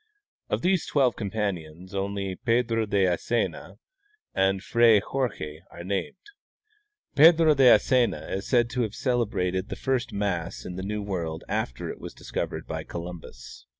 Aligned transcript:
Of 0.49 0.63
these 0.63 0.87
twelve 0.87 1.15
com 1.15 1.29
panions 1.29 1.93
only 1.93 2.35
Pedro 2.35 2.87
de 2.87 3.05
Asena 3.05 3.77
and 4.33 4.63
Fray 4.63 4.99
Jorje 4.99 5.59
are 5.69 5.83
named. 5.83 6.15
Pedro 7.15 7.53
de 7.53 7.65
Asena 7.69 8.27
is 8.31 8.47
said 8.47 8.67
to 8.71 8.81
have 8.81 8.95
celebrated 8.95 9.69
the 9.69 9.75
first 9.75 10.11
mass 10.11 10.65
in 10.65 10.75
the 10.75 10.81
new 10.81 11.03
world 11.03 11.43
after 11.47 11.87
it 11.91 11.99
was 12.01 12.15
discovered 12.15 12.65
by 12.65 12.83
Columbus. 12.83 13.67